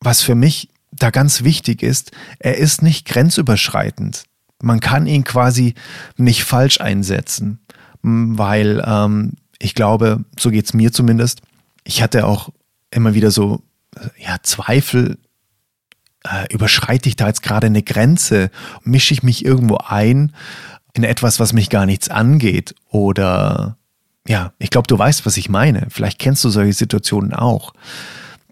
was 0.00 0.22
für 0.22 0.34
mich 0.34 0.68
da 0.92 1.10
ganz 1.10 1.42
wichtig 1.42 1.82
ist, 1.82 2.12
er 2.38 2.58
ist 2.58 2.82
nicht 2.82 3.06
grenzüberschreitend. 3.06 4.24
Man 4.62 4.80
kann 4.80 5.06
ihn 5.06 5.24
quasi 5.24 5.74
nicht 6.16 6.44
falsch 6.44 6.80
einsetzen, 6.80 7.60
weil 8.02 8.82
ähm, 8.86 9.32
ich 9.58 9.74
glaube, 9.74 10.24
so 10.38 10.50
geht's 10.50 10.74
mir 10.74 10.92
zumindest. 10.92 11.40
Ich 11.84 12.02
hatte 12.02 12.26
auch 12.26 12.50
immer 12.94 13.14
wieder 13.14 13.30
so, 13.30 13.62
ja, 14.18 14.38
Zweifel, 14.42 15.18
äh, 16.24 16.52
überschreite 16.52 17.08
ich 17.08 17.16
da 17.16 17.26
jetzt 17.26 17.42
gerade 17.42 17.66
eine 17.66 17.82
Grenze? 17.82 18.50
Mische 18.82 19.14
ich 19.14 19.22
mich 19.22 19.44
irgendwo 19.44 19.76
ein 19.76 20.32
in 20.94 21.04
etwas, 21.04 21.40
was 21.40 21.52
mich 21.52 21.70
gar 21.70 21.86
nichts 21.86 22.08
angeht? 22.08 22.74
Oder 22.88 23.76
ja, 24.26 24.52
ich 24.58 24.70
glaube, 24.70 24.86
du 24.86 24.98
weißt, 24.98 25.26
was 25.26 25.36
ich 25.36 25.48
meine. 25.48 25.88
Vielleicht 25.90 26.18
kennst 26.18 26.42
du 26.44 26.48
solche 26.48 26.72
Situationen 26.72 27.34
auch, 27.34 27.74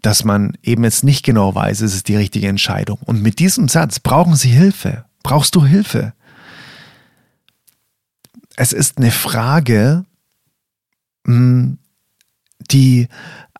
dass 0.01 0.23
man 0.23 0.57
eben 0.61 0.83
jetzt 0.83 1.03
nicht 1.03 1.23
genau 1.25 1.55
weiß, 1.55 1.81
ist 1.81 1.95
es 1.95 2.03
die 2.03 2.15
richtige 2.15 2.47
Entscheidung. 2.47 2.99
Und 3.05 3.21
mit 3.21 3.39
diesem 3.39 3.67
Satz 3.67 3.99
brauchen 3.99 4.35
sie 4.35 4.49
Hilfe. 4.49 5.05
Brauchst 5.23 5.55
du 5.55 5.65
Hilfe? 5.65 6.13
Es 8.55 8.73
ist 8.73 8.97
eine 8.97 9.09
Frage, 9.09 10.05
hm, 11.25 11.79
die 12.69 13.07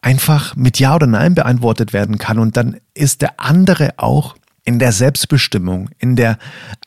einfach 0.03 0.55
mit 0.55 0.77
Ja 0.79 0.95
oder 0.95 1.07
Nein 1.07 1.33
beantwortet 1.33 1.91
werden 1.93 2.19
kann. 2.19 2.37
Und 2.37 2.57
dann 2.57 2.77
ist 2.93 3.21
der 3.21 3.39
andere 3.39 3.93
auch 3.97 4.35
in 4.65 4.79
der 4.79 4.91
Selbstbestimmung, 4.91 5.89
in 5.97 6.15
der 6.15 6.37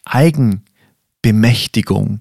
Eigenbemächtigung 0.04 2.20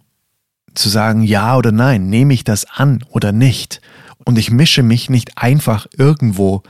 zu 0.74 0.90
sagen 0.90 1.22
Ja 1.22 1.56
oder 1.58 1.72
Nein, 1.72 2.10
nehme 2.10 2.34
ich 2.34 2.44
das 2.44 2.66
an 2.66 3.06
oder 3.10 3.32
nicht. 3.32 3.82
Und 4.24 4.40
ich 4.40 4.52
mische 4.52 4.84
mich 4.84 5.10
nicht 5.10 5.38
einfach 5.38 5.88
irgendwo 5.98 6.64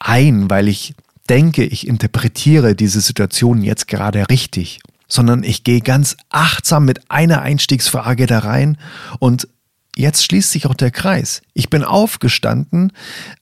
ein, 0.00 0.48
weil 0.50 0.68
ich 0.68 0.94
denke, 1.28 1.64
ich 1.64 1.86
interpretiere 1.86 2.74
diese 2.74 3.00
Situation 3.00 3.62
jetzt 3.62 3.86
gerade 3.86 4.28
richtig, 4.28 4.80
sondern 5.08 5.44
ich 5.44 5.62
gehe 5.62 5.80
ganz 5.80 6.16
achtsam 6.30 6.84
mit 6.84 7.08
einer 7.10 7.42
Einstiegsfrage 7.42 8.26
da 8.26 8.40
rein 8.40 8.76
und 9.18 9.46
jetzt 9.96 10.24
schließt 10.24 10.50
sich 10.50 10.66
auch 10.66 10.74
der 10.74 10.90
Kreis. 10.90 11.42
Ich 11.54 11.70
bin 11.70 11.84
aufgestanden 11.84 12.92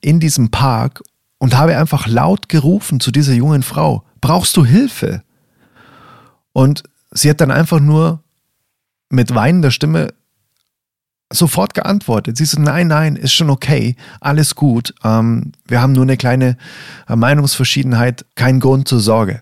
in 0.01 0.19
diesem 0.19 0.51
Park 0.51 1.01
und 1.37 1.57
habe 1.57 1.77
einfach 1.77 2.07
laut 2.07 2.49
gerufen 2.49 2.99
zu 2.99 3.11
dieser 3.11 3.33
jungen 3.33 3.63
Frau, 3.63 4.03
brauchst 4.19 4.55
du 4.57 4.65
Hilfe? 4.65 5.23
Und 6.53 6.83
sie 7.11 7.29
hat 7.29 7.41
dann 7.41 7.51
einfach 7.51 7.79
nur 7.79 8.23
mit 9.09 9.33
weinender 9.33 9.71
Stimme 9.71 10.13
sofort 11.31 11.73
geantwortet. 11.73 12.37
Sie 12.37 12.45
so, 12.45 12.59
nein, 12.59 12.87
nein, 12.87 13.15
ist 13.15 13.33
schon 13.33 13.49
okay, 13.49 13.95
alles 14.19 14.55
gut. 14.55 14.93
Ähm, 15.03 15.53
wir 15.65 15.81
haben 15.81 15.93
nur 15.93 16.03
eine 16.03 16.17
kleine 16.17 16.57
äh, 17.07 17.15
Meinungsverschiedenheit, 17.15 18.25
kein 18.35 18.59
Grund 18.59 18.87
zur 18.87 18.99
Sorge. 18.99 19.41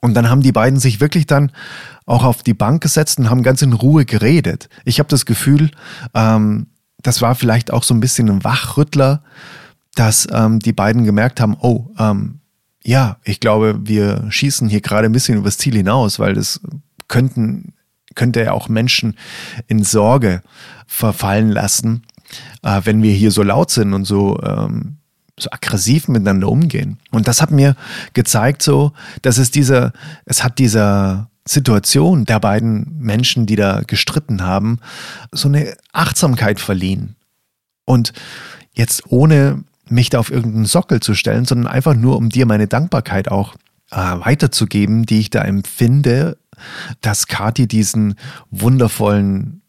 Und 0.00 0.14
dann 0.14 0.30
haben 0.30 0.42
die 0.42 0.52
beiden 0.52 0.78
sich 0.78 1.00
wirklich 1.00 1.26
dann 1.26 1.50
auch 2.08 2.24
auf 2.24 2.42
die 2.42 2.54
Bank 2.54 2.82
gesetzt 2.82 3.18
und 3.18 3.30
haben 3.30 3.42
ganz 3.42 3.62
in 3.62 3.72
Ruhe 3.72 4.04
geredet. 4.04 4.68
Ich 4.84 4.98
habe 4.98 5.08
das 5.08 5.26
Gefühl, 5.26 5.70
ähm, 6.14 6.68
das 7.02 7.20
war 7.20 7.34
vielleicht 7.34 7.70
auch 7.70 7.82
so 7.82 7.94
ein 7.94 8.00
bisschen 8.00 8.30
ein 8.30 8.44
Wachrüttler, 8.44 9.22
dass 9.94 10.26
ähm, 10.32 10.58
die 10.58 10.72
beiden 10.72 11.04
gemerkt 11.04 11.40
haben, 11.40 11.56
oh, 11.60 11.90
ähm, 11.98 12.40
ja, 12.82 13.18
ich 13.24 13.40
glaube, 13.40 13.80
wir 13.84 14.24
schießen 14.30 14.68
hier 14.68 14.80
gerade 14.80 15.06
ein 15.06 15.12
bisschen 15.12 15.36
übers 15.36 15.58
Ziel 15.58 15.74
hinaus, 15.74 16.18
weil 16.18 16.34
das 16.34 16.60
könnten, 17.08 17.74
könnte 18.14 18.42
ja 18.42 18.52
auch 18.52 18.68
Menschen 18.68 19.16
in 19.66 19.84
Sorge 19.84 20.42
verfallen 20.86 21.50
lassen, 21.50 22.06
äh, 22.62 22.80
wenn 22.84 23.02
wir 23.02 23.12
hier 23.12 23.30
so 23.30 23.42
laut 23.42 23.70
sind 23.70 23.92
und 23.92 24.06
so 24.06 24.40
ähm, 24.42 24.96
so 25.38 25.50
aggressiv 25.50 26.08
miteinander 26.08 26.48
umgehen. 26.48 26.98
Und 27.12 27.28
das 27.28 27.40
hat 27.40 27.52
mir 27.52 27.76
gezeigt, 28.12 28.62
so, 28.62 28.92
dass 29.22 29.38
es 29.38 29.52
dieser, 29.52 29.92
es 30.24 30.42
hat 30.42 30.58
dieser 30.58 31.30
Situation 31.48 32.24
der 32.24 32.40
beiden 32.40 32.98
Menschen, 32.98 33.46
die 33.46 33.56
da 33.56 33.82
gestritten 33.86 34.42
haben, 34.42 34.78
so 35.32 35.48
eine 35.48 35.76
Achtsamkeit 35.92 36.60
verliehen. 36.60 37.16
Und 37.84 38.12
jetzt 38.74 39.04
ohne 39.10 39.64
mich 39.88 40.10
da 40.10 40.18
auf 40.18 40.30
irgendeinen 40.30 40.66
Sockel 40.66 41.00
zu 41.00 41.14
stellen, 41.14 41.46
sondern 41.46 41.72
einfach 41.72 41.94
nur, 41.94 42.16
um 42.16 42.28
dir 42.28 42.44
meine 42.44 42.66
Dankbarkeit 42.66 43.30
auch 43.30 43.54
äh, 43.90 43.96
weiterzugeben, 43.96 45.06
die 45.06 45.20
ich 45.20 45.30
da 45.30 45.42
empfinde, 45.42 46.36
dass 47.00 47.26
Kathi 47.26 47.66
diesen 47.66 48.16
wundervollen 48.50 49.62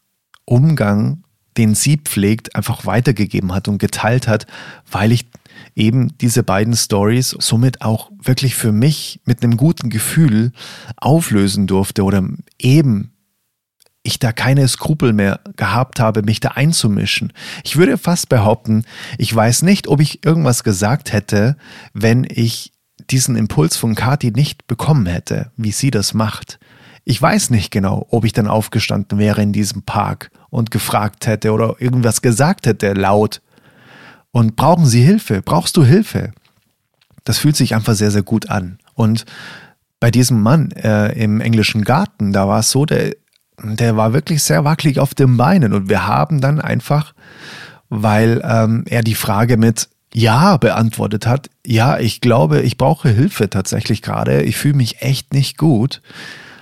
Umgang, 0.46 1.24
den 1.58 1.76
sie 1.76 1.98
pflegt, 1.98 2.56
einfach 2.56 2.86
weitergegeben 2.86 3.54
hat 3.54 3.68
und 3.68 3.78
geteilt 3.78 4.28
hat, 4.28 4.48
weil 4.92 5.12
ich 5.12 5.28
eben 5.76 6.18
diese 6.20 6.44
beiden 6.44 6.76
Stories 6.76 7.36
somit 7.40 7.82
auch 7.82 8.12
wirklich 8.22 8.56
für 8.56 8.72
mich 8.72 9.22
mit 9.26 9.44
einem 9.44 9.58
guten 9.58 9.90
Gefühl 9.90 10.52
auflösen 10.98 11.68
durfte 11.68 12.04
oder 12.04 12.28
eben 12.58 13.14
ich 14.04 14.20
da 14.20 14.32
keine 14.32 14.68
Skrupel 14.68 15.14
mehr 15.14 15.40
gehabt 15.56 16.00
habe, 16.00 16.24
mich 16.24 16.40
da 16.40 16.50
einzumischen. 16.50 17.34
Ich 17.64 17.76
würde 17.76 17.98
fast 17.98 18.30
behaupten, 18.30 18.86
ich 19.18 19.34
weiß 19.36 19.62
nicht, 19.64 19.88
ob 19.88 20.00
ich 20.00 20.26
irgendwas 20.26 20.64
gesagt 20.64 21.12
hätte, 21.12 21.58
wenn 21.94 22.26
ich 22.30 22.72
diesen 23.10 23.36
Impuls 23.36 23.78
von 23.78 23.96
Kati 23.96 24.32
nicht 24.32 24.68
bekommen 24.68 25.06
hätte, 25.06 25.52
wie 25.58 25.72
sie 25.72 25.92
das 25.92 26.14
macht. 26.14 26.60
Ich 27.06 27.22
weiß 27.22 27.50
nicht 27.50 27.72
genau, 27.72 28.06
ob 28.10 28.26
ich 28.26 28.34
dann 28.34 28.48
aufgestanden 28.48 29.18
wäre 29.18 29.42
in 29.42 29.52
diesem 29.52 29.84
Park 29.84 30.32
und 30.50 30.72
gefragt 30.72 31.28
hätte 31.28 31.52
oder 31.52 31.76
irgendwas 31.80 32.22
gesagt 32.22 32.68
hätte 32.68 32.94
laut 32.94 33.42
und 34.32 34.56
brauchen 34.56 34.86
Sie 34.86 35.02
Hilfe? 35.02 35.42
Brauchst 35.42 35.78
du 35.78 35.84
Hilfe? 35.84 36.32
Das 37.24 37.40
fühlt 37.40 37.56
sich 37.56 37.76
einfach 37.76 37.94
sehr, 37.94 38.12
sehr 38.12 38.24
gut 38.24 38.50
an. 38.50 38.80
Und 38.94 39.26
bei 40.00 40.12
diesem 40.12 40.42
Mann 40.42 40.72
äh, 40.72 41.12
im 41.22 41.42
englischen 41.42 41.84
Garten, 41.84 42.32
da 42.32 42.48
war 42.48 42.60
es 42.60 42.72
so, 42.72 42.86
der, 42.86 43.16
der 43.62 43.98
war 43.98 44.14
wirklich 44.14 44.44
sehr 44.44 44.64
wackelig 44.64 45.00
auf 45.00 45.14
den 45.14 45.38
Beinen. 45.38 45.74
Und 45.74 45.90
wir 45.90 46.08
haben 46.08 46.42
dann 46.42 46.62
einfach, 46.62 47.14
weil 47.90 48.42
ähm, 48.44 48.86
er 48.88 49.04
die 49.04 49.16
Frage 49.16 49.58
mit 49.58 49.90
Ja 50.14 50.58
beantwortet 50.58 51.28
hat, 51.28 51.50
ja, 51.66 52.00
ich 52.00 52.22
glaube, 52.22 52.62
ich 52.62 52.78
brauche 52.78 53.10
Hilfe 53.10 53.50
tatsächlich 53.50 54.02
gerade, 54.02 54.44
ich 54.44 54.58
fühle 54.58 54.76
mich 54.76 55.02
echt 55.02 55.34
nicht 55.34 55.58
gut, 55.58 56.02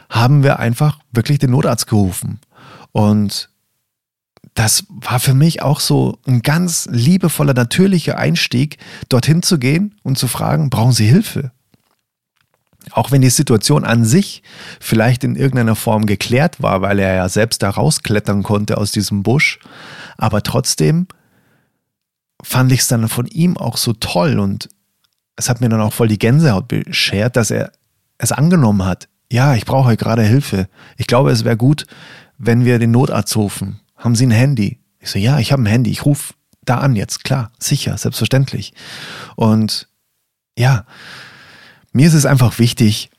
haben 0.09 0.43
wir 0.43 0.59
einfach 0.59 0.99
wirklich 1.11 1.39
den 1.39 1.51
Notarzt 1.51 1.87
gerufen. 1.87 2.39
Und 2.91 3.49
das 4.57 4.85
war 4.89 5.19
für 5.19 5.35
mich 5.35 5.61
auch 5.61 5.79
so 5.79 6.17
ein 6.25 6.41
ganz 6.41 6.89
liebevoller, 6.91 7.53
natürlicher 7.53 8.17
Einstieg, 8.17 8.79
dorthin 9.07 9.43
zu 9.43 9.59
gehen 9.59 9.93
und 10.01 10.17
zu 10.17 10.27
fragen, 10.27 10.71
brauchen 10.71 10.93
Sie 10.93 11.05
Hilfe? 11.05 11.51
Auch 12.89 13.11
wenn 13.11 13.21
die 13.21 13.29
Situation 13.29 13.83
an 13.83 14.03
sich 14.03 14.41
vielleicht 14.79 15.23
in 15.23 15.35
irgendeiner 15.35 15.75
Form 15.75 16.07
geklärt 16.07 16.59
war, 16.59 16.81
weil 16.81 16.97
er 16.97 17.13
ja 17.13 17.29
selbst 17.29 17.61
da 17.61 17.69
rausklettern 17.69 18.41
konnte 18.41 18.79
aus 18.79 18.91
diesem 18.91 19.21
Busch, 19.21 19.59
aber 20.17 20.41
trotzdem 20.41 21.07
fand 22.41 22.71
ich 22.71 22.79
es 22.79 22.87
dann 22.87 23.07
von 23.09 23.27
ihm 23.27 23.57
auch 23.57 23.77
so 23.77 23.93
toll 23.93 24.39
und 24.39 24.69
es 25.35 25.51
hat 25.51 25.61
mir 25.61 25.69
dann 25.69 25.81
auch 25.81 25.93
voll 25.93 26.07
die 26.07 26.17
Gänsehaut 26.17 26.67
beschert, 26.67 27.35
dass 27.35 27.51
er 27.51 27.71
es 28.17 28.31
angenommen 28.31 28.85
hat. 28.85 29.07
Ja, 29.31 29.53
ich 29.53 29.65
brauche 29.65 29.95
gerade 29.97 30.23
Hilfe. 30.23 30.67
Ich 30.97 31.05
glaube, 31.05 31.29
es 31.29 31.43
wäre 31.43 31.57
gut, 31.57 31.85
wenn 32.39 32.65
wir 32.65 32.79
den 32.79 32.89
Notarzt 32.89 33.35
rufen. 33.35 33.81
Haben 33.97 34.15
Sie 34.15 34.25
ein 34.25 34.31
Handy? 34.31 34.79
Ich 34.99 35.09
so, 35.09 35.19
ja, 35.19 35.39
ich 35.39 35.51
habe 35.51 35.63
ein 35.63 35.67
Handy. 35.67 35.91
Ich 35.91 36.05
rufe 36.05 36.33
da 36.63 36.77
an 36.77 36.95
jetzt. 36.95 37.23
Klar, 37.23 37.51
sicher, 37.59 37.97
selbstverständlich. 37.97 38.73
Und 39.35 39.87
ja, 40.57 40.85
mir 41.91 42.07
ist 42.07 42.13
es 42.13 42.25
einfach 42.25 42.59
wichtig. 42.59 43.09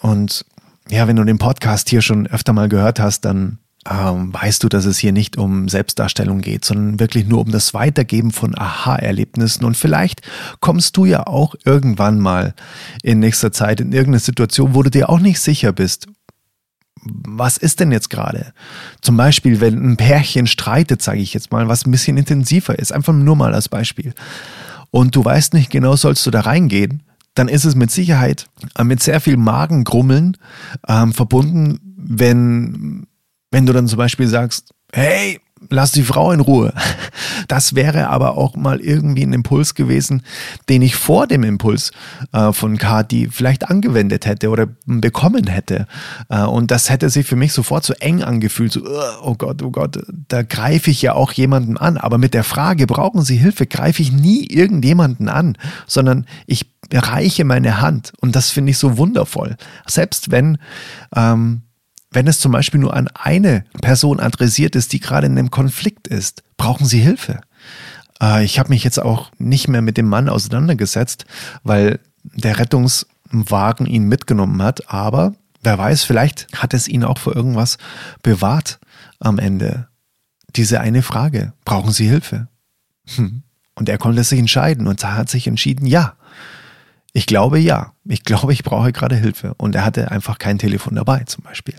Und 0.00 0.44
ja, 0.88 1.06
wenn 1.06 1.16
du 1.16 1.24
den 1.24 1.38
Podcast 1.38 1.88
hier 1.88 2.02
schon 2.02 2.26
öfter 2.26 2.52
mal 2.52 2.68
gehört 2.68 3.00
hast, 3.00 3.24
dann 3.24 3.58
ähm, 3.88 4.32
weißt 4.34 4.62
du, 4.62 4.68
dass 4.68 4.84
es 4.84 4.98
hier 4.98 5.12
nicht 5.12 5.38
um 5.38 5.68
Selbstdarstellung 5.68 6.42
geht, 6.42 6.64
sondern 6.64 7.00
wirklich 7.00 7.26
nur 7.26 7.40
um 7.40 7.50
das 7.50 7.72
Weitergeben 7.72 8.30
von 8.30 8.56
Aha-Erlebnissen. 8.56 9.64
Und 9.64 9.76
vielleicht 9.76 10.20
kommst 10.60 10.96
du 10.96 11.06
ja 11.06 11.26
auch 11.26 11.54
irgendwann 11.64 12.18
mal 12.18 12.54
in 13.02 13.20
nächster 13.20 13.52
Zeit 13.52 13.80
in 13.80 13.92
irgendeine 13.92 14.20
Situation, 14.20 14.74
wo 14.74 14.82
du 14.82 14.90
dir 14.90 15.08
auch 15.08 15.20
nicht 15.20 15.40
sicher 15.40 15.72
bist, 15.72 16.08
was 17.02 17.56
ist 17.56 17.80
denn 17.80 17.92
jetzt 17.92 18.10
gerade? 18.10 18.52
Zum 19.00 19.16
Beispiel, 19.16 19.60
wenn 19.60 19.92
ein 19.92 19.96
Pärchen 19.96 20.46
streitet, 20.46 21.02
sage 21.02 21.20
ich 21.20 21.32
jetzt 21.32 21.50
mal, 21.50 21.68
was 21.68 21.86
ein 21.86 21.90
bisschen 21.90 22.16
intensiver 22.16 22.78
ist, 22.78 22.92
einfach 22.92 23.12
nur 23.12 23.36
mal 23.36 23.54
als 23.54 23.68
Beispiel. 23.68 24.14
Und 24.90 25.16
du 25.16 25.24
weißt 25.24 25.54
nicht 25.54 25.70
genau, 25.70 25.96
sollst 25.96 26.26
du 26.26 26.30
da 26.30 26.40
reingehen, 26.40 27.02
dann 27.34 27.48
ist 27.48 27.64
es 27.64 27.74
mit 27.74 27.90
Sicherheit 27.90 28.48
äh, 28.76 28.84
mit 28.84 29.02
sehr 29.02 29.20
viel 29.20 29.36
Magengrummeln 29.36 30.36
ähm, 30.88 31.12
verbunden, 31.12 31.78
wenn, 31.96 33.06
wenn 33.50 33.66
du 33.66 33.72
dann 33.72 33.88
zum 33.88 33.98
Beispiel 33.98 34.26
sagst, 34.26 34.74
hey, 34.92 35.40
lass 35.68 35.92
die 35.92 36.02
Frau 36.02 36.32
in 36.32 36.40
Ruhe. 36.40 36.72
Das 37.48 37.74
wäre 37.74 38.08
aber 38.08 38.36
auch 38.38 38.56
mal 38.56 38.80
irgendwie 38.80 39.22
ein 39.22 39.32
Impuls 39.32 39.74
gewesen, 39.74 40.22
den 40.68 40.82
ich 40.82 40.94
vor 40.94 41.26
dem 41.26 41.42
Impuls 41.42 41.90
äh, 42.32 42.52
von 42.52 42.78
Kati 42.78 43.28
vielleicht 43.30 43.68
angewendet 43.68 44.26
hätte 44.26 44.50
oder 44.50 44.68
bekommen 44.86 45.46
hätte. 45.46 45.86
Äh, 46.28 46.44
und 46.44 46.70
das 46.70 46.90
hätte 46.90 47.10
sich 47.10 47.26
für 47.26 47.36
mich 47.36 47.52
sofort 47.52 47.84
so 47.84 47.92
eng 47.94 48.22
angefühlt, 48.22 48.72
so, 48.72 48.82
oh 49.22 49.34
Gott, 49.34 49.62
oh 49.62 49.70
Gott, 49.70 49.98
da 50.28 50.42
greife 50.42 50.90
ich 50.90 51.02
ja 51.02 51.14
auch 51.14 51.32
jemanden 51.32 51.76
an. 51.76 51.96
Aber 51.96 52.18
mit 52.18 52.34
der 52.34 52.44
Frage, 52.44 52.86
brauchen 52.86 53.22
Sie 53.22 53.36
Hilfe, 53.36 53.66
greife 53.66 54.02
ich 54.02 54.12
nie 54.12 54.46
irgendjemanden 54.46 55.28
an, 55.28 55.56
sondern 55.86 56.26
ich 56.46 56.66
reiche 56.92 57.44
meine 57.44 57.80
Hand. 57.80 58.12
Und 58.20 58.36
das 58.36 58.50
finde 58.50 58.70
ich 58.70 58.78
so 58.78 58.96
wundervoll. 58.96 59.56
Selbst 59.86 60.30
wenn 60.30 60.58
ähm, 61.14 61.62
wenn 62.10 62.26
es 62.26 62.40
zum 62.40 62.52
Beispiel 62.52 62.80
nur 62.80 62.94
an 62.94 63.08
eine 63.08 63.64
Person 63.80 64.20
adressiert 64.20 64.76
ist, 64.76 64.92
die 64.92 65.00
gerade 65.00 65.26
in 65.26 65.38
einem 65.38 65.50
Konflikt 65.50 66.08
ist, 66.08 66.42
brauchen 66.56 66.86
Sie 66.86 67.00
Hilfe. 67.00 67.40
Äh, 68.20 68.44
ich 68.44 68.58
habe 68.58 68.70
mich 68.70 68.84
jetzt 68.84 69.00
auch 69.00 69.30
nicht 69.38 69.68
mehr 69.68 69.82
mit 69.82 69.96
dem 69.96 70.08
Mann 70.08 70.28
auseinandergesetzt, 70.28 71.24
weil 71.62 72.00
der 72.22 72.58
Rettungswagen 72.58 73.86
ihn 73.86 74.04
mitgenommen 74.04 74.62
hat. 74.62 74.92
Aber 74.92 75.34
wer 75.62 75.78
weiß, 75.78 76.04
vielleicht 76.04 76.48
hat 76.56 76.74
es 76.74 76.88
ihn 76.88 77.04
auch 77.04 77.18
vor 77.18 77.34
irgendwas 77.34 77.78
bewahrt 78.22 78.80
am 79.20 79.38
Ende. 79.38 79.88
Diese 80.56 80.80
eine 80.80 81.02
Frage, 81.02 81.52
brauchen 81.64 81.92
Sie 81.92 82.08
Hilfe? 82.08 82.48
Hm. 83.14 83.42
Und 83.74 83.88
er 83.88 83.98
konnte 83.98 84.24
sich 84.24 84.38
entscheiden 84.38 84.86
und 84.88 85.04
hat 85.04 85.30
sich 85.30 85.46
entschieden, 85.46 85.86
ja. 85.86 86.14
Ich 87.12 87.26
glaube 87.26 87.58
ja. 87.58 87.92
Ich 88.04 88.24
glaube, 88.24 88.52
ich 88.52 88.62
brauche 88.62 88.92
gerade 88.92 89.16
Hilfe. 89.16 89.54
Und 89.56 89.74
er 89.74 89.84
hatte 89.84 90.10
einfach 90.10 90.38
kein 90.38 90.58
Telefon 90.58 90.94
dabei 90.94 91.24
zum 91.24 91.44
Beispiel. 91.44 91.76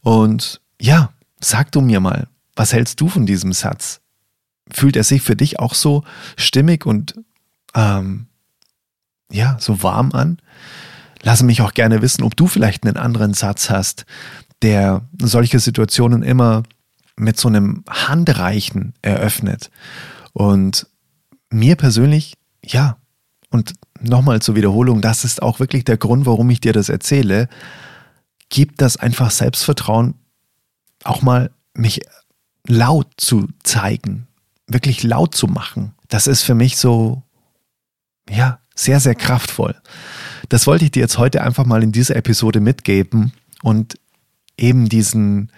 Und 0.00 0.60
ja, 0.80 1.12
sag 1.40 1.72
du 1.72 1.80
mir 1.80 2.00
mal, 2.00 2.28
was 2.56 2.72
hältst 2.72 3.00
du 3.00 3.08
von 3.08 3.26
diesem 3.26 3.52
Satz? 3.52 4.00
Fühlt 4.70 4.96
er 4.96 5.04
sich 5.04 5.22
für 5.22 5.36
dich 5.36 5.58
auch 5.58 5.74
so 5.74 6.04
stimmig 6.36 6.86
und 6.86 7.14
ähm, 7.74 8.26
ja, 9.30 9.56
so 9.60 9.82
warm 9.82 10.12
an? 10.12 10.38
Lasse 11.22 11.44
mich 11.44 11.62
auch 11.62 11.74
gerne 11.74 12.02
wissen, 12.02 12.22
ob 12.22 12.36
du 12.36 12.46
vielleicht 12.46 12.84
einen 12.84 12.96
anderen 12.96 13.34
Satz 13.34 13.70
hast, 13.70 14.06
der 14.62 15.02
solche 15.20 15.58
Situationen 15.58 16.22
immer 16.22 16.62
mit 17.16 17.38
so 17.38 17.48
einem 17.48 17.84
Handreichen 17.88 18.94
eröffnet. 19.02 19.70
Und 20.32 20.86
mir 21.50 21.76
persönlich, 21.76 22.34
ja, 22.64 22.96
und 23.50 23.74
nochmal 24.00 24.42
zur 24.42 24.56
Wiederholung, 24.56 25.00
das 25.00 25.24
ist 25.24 25.42
auch 25.42 25.60
wirklich 25.60 25.84
der 25.84 25.96
Grund, 25.96 26.26
warum 26.26 26.50
ich 26.50 26.60
dir 26.60 26.72
das 26.72 26.88
erzähle, 26.88 27.48
gibt 28.48 28.80
das 28.80 28.96
einfach 28.96 29.30
Selbstvertrauen, 29.30 30.14
auch 31.04 31.22
mal 31.22 31.50
mich 31.74 32.00
laut 32.66 33.08
zu 33.16 33.48
zeigen, 33.62 34.26
wirklich 34.66 35.02
laut 35.02 35.34
zu 35.34 35.46
machen. 35.46 35.94
Das 36.08 36.26
ist 36.26 36.42
für 36.42 36.54
mich 36.54 36.76
so, 36.76 37.22
ja, 38.28 38.58
sehr, 38.74 39.00
sehr 39.00 39.14
kraftvoll. 39.14 39.74
Das 40.48 40.66
wollte 40.66 40.84
ich 40.84 40.90
dir 40.90 41.00
jetzt 41.00 41.18
heute 41.18 41.42
einfach 41.42 41.64
mal 41.64 41.82
in 41.82 41.92
dieser 41.92 42.16
Episode 42.16 42.60
mitgeben 42.60 43.32
und 43.62 43.98
eben 44.56 44.88
diesen, 44.88 45.52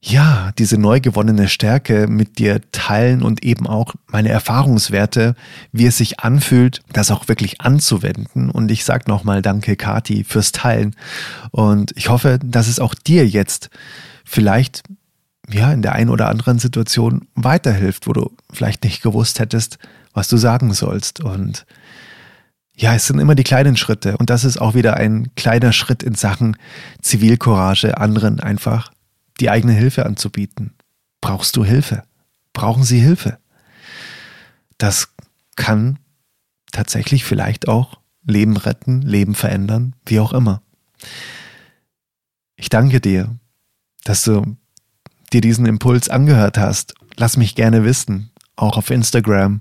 ja, 0.00 0.52
diese 0.58 0.78
neu 0.78 1.00
gewonnene 1.00 1.48
Stärke 1.48 2.06
mit 2.06 2.38
dir 2.38 2.60
teilen 2.70 3.22
und 3.22 3.42
eben 3.42 3.66
auch 3.66 3.94
meine 4.06 4.28
Erfahrungswerte, 4.28 5.34
wie 5.72 5.86
es 5.86 5.98
sich 5.98 6.20
anfühlt, 6.20 6.82
das 6.92 7.10
auch 7.10 7.26
wirklich 7.26 7.60
anzuwenden. 7.60 8.50
Und 8.50 8.70
ich 8.70 8.84
sag 8.84 9.08
nochmal 9.08 9.42
Danke, 9.42 9.74
Kati, 9.74 10.22
fürs 10.22 10.52
Teilen. 10.52 10.94
Und 11.50 11.92
ich 11.96 12.08
hoffe, 12.08 12.38
dass 12.44 12.68
es 12.68 12.78
auch 12.78 12.94
dir 12.94 13.26
jetzt 13.26 13.70
vielleicht 14.24 14.84
ja, 15.50 15.72
in 15.72 15.82
der 15.82 15.94
einen 15.94 16.10
oder 16.10 16.28
anderen 16.28 16.58
Situation 16.58 17.26
weiterhilft, 17.34 18.06
wo 18.06 18.12
du 18.12 18.30
vielleicht 18.52 18.84
nicht 18.84 19.02
gewusst 19.02 19.40
hättest, 19.40 19.78
was 20.12 20.28
du 20.28 20.36
sagen 20.36 20.74
sollst. 20.74 21.20
Und 21.20 21.66
ja, 22.74 22.94
es 22.94 23.08
sind 23.08 23.18
immer 23.18 23.34
die 23.34 23.44
kleinen 23.44 23.76
Schritte. 23.76 24.16
Und 24.18 24.30
das 24.30 24.44
ist 24.44 24.60
auch 24.60 24.74
wieder 24.74 24.96
ein 24.96 25.34
kleiner 25.34 25.72
Schritt 25.72 26.04
in 26.04 26.14
Sachen 26.14 26.56
Zivilcourage, 27.02 27.98
anderen 27.98 28.38
einfach 28.38 28.92
die 29.40 29.50
eigene 29.50 29.72
Hilfe 29.72 30.06
anzubieten. 30.06 30.74
Brauchst 31.20 31.56
du 31.56 31.64
Hilfe? 31.64 32.02
Brauchen 32.52 32.84
sie 32.84 33.00
Hilfe? 33.00 33.38
Das 34.78 35.08
kann 35.56 35.98
tatsächlich 36.72 37.24
vielleicht 37.24 37.68
auch 37.68 37.98
Leben 38.24 38.56
retten, 38.56 39.02
Leben 39.02 39.34
verändern, 39.34 39.94
wie 40.06 40.20
auch 40.20 40.32
immer. 40.32 40.62
Ich 42.56 42.68
danke 42.68 43.00
dir, 43.00 43.36
dass 44.04 44.24
du 44.24 44.56
dir 45.32 45.40
diesen 45.40 45.66
Impuls 45.66 46.08
angehört 46.08 46.58
hast. 46.58 46.94
Lass 47.16 47.36
mich 47.36 47.54
gerne 47.54 47.84
wissen, 47.84 48.30
auch 48.56 48.76
auf 48.76 48.90
Instagram. 48.90 49.60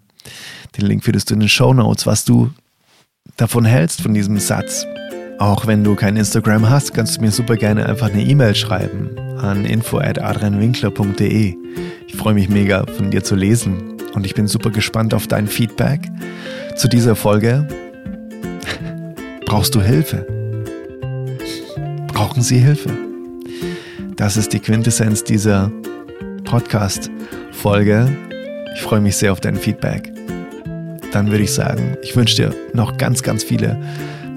Den 0.77 0.86
Link 0.86 1.03
findest 1.03 1.29
du 1.29 1.36
in 1.36 1.39
den 1.39 1.50
Show 1.50 1.74
Notes, 1.74 2.05
was 2.05 2.25
du 2.25 2.51
davon 3.38 3.65
hältst, 3.65 4.01
von 4.01 4.13
diesem 4.13 4.39
Satz. 4.39 4.86
Auch 5.39 5.67
wenn 5.67 5.84
du 5.84 5.96
kein 5.96 6.17
Instagram 6.17 6.69
hast, 6.69 6.93
kannst 6.93 7.17
du 7.17 7.22
mir 7.22 7.31
super 7.31 7.55
gerne 7.55 7.86
einfach 7.86 8.09
eine 8.09 8.24
E-Mail 8.24 8.55
schreiben 8.55 9.26
an 9.40 9.66
info@adrianwinkler.de. 9.66 11.56
Ich 12.08 12.16
freue 12.16 12.34
mich 12.34 12.50
mega 12.50 12.86
von 12.86 13.12
dir 13.12 13.24
zu 13.24 13.36
lesen 13.36 13.98
und 14.14 14.26
ich 14.26 14.34
bin 14.34 14.48
super 14.48 14.70
gespannt 14.70 15.14
auf 15.14 15.28
dein 15.28 15.48
Feedback 15.48 16.02
zu 16.76 16.88
dieser 16.88 17.16
Folge. 17.16 17.68
Brauchst 19.46 19.76
du 19.76 19.82
Hilfe? 19.82 20.26
Brauchen 22.08 22.42
Sie 22.42 22.58
Hilfe? 22.58 22.92
Das 24.16 24.38
ist 24.38 24.54
die 24.54 24.60
Quintessenz 24.60 25.24
dieser 25.24 25.72
Podcast-Folge. 26.44 28.08
Ich 28.76 28.82
freue 28.82 29.02
mich 29.02 29.16
sehr 29.16 29.32
auf 29.32 29.40
dein 29.40 29.56
Feedback. 29.56 30.12
Dann 31.12 31.30
würde 31.32 31.44
ich 31.44 31.52
sagen, 31.54 31.98
ich 32.02 32.16
wünsche 32.16 32.36
dir 32.36 32.56
noch 32.74 32.98
ganz, 32.98 33.24
ganz 33.24 33.44
viele 33.44 33.80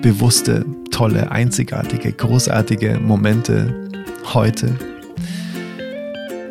bewusste 0.02 0.64
tolle, 0.90 1.30
einzigartige, 1.30 2.12
großartige 2.12 2.98
Momente 3.00 3.89
heute. 4.34 4.74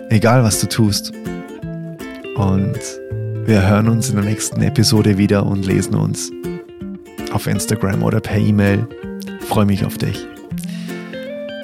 Egal 0.10 0.44
was 0.44 0.60
du 0.60 0.68
tust. 0.68 1.12
Und 2.36 2.80
wir 3.46 3.68
hören 3.68 3.89
uns 3.89 4.10
in 4.10 4.15
der 4.15 4.26
nächsten 4.26 4.62
Episode 4.62 5.18
wieder 5.18 5.46
und 5.46 5.65
lesen 5.65 5.96
uns 5.96 6.32
auf 7.34 7.48
Instagram 7.48 8.04
oder 8.04 8.20
per 8.20 8.38
E-Mail. 8.38 8.88
Freue 9.48 9.65
mich 9.65 9.86
auf 9.86 9.98
dich. 9.98 10.28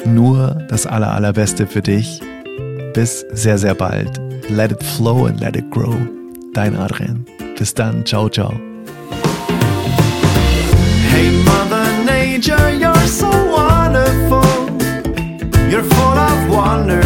Nur 0.06 0.65
das 0.69 0.86
aller, 0.86 1.12
allerbeste 1.12 1.65
für 1.67 1.82
dich. 1.82 2.21
Bis 2.93 3.25
sehr, 3.32 3.58
sehr 3.58 3.73
bald. 3.73 4.19
Let 4.49 4.71
it 4.71 4.84
flow 4.84 5.25
and 5.25 5.39
let 5.39 5.56
it 5.56 5.69
grow. 5.71 5.95
Dein 6.54 6.75
Adrian. 6.75 7.25
Bis 7.58 7.73
dann. 7.73 8.06
Ciao, 8.06 8.30
ciao. 8.30 8.54
Hey, 11.10 11.32
Mother 11.43 11.86
Nature, 12.06 12.71
you're 12.80 13.08
so 13.08 13.44
full 16.55 17.04